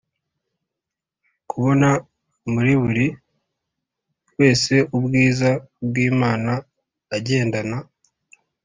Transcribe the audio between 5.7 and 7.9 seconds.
bw’imana agendana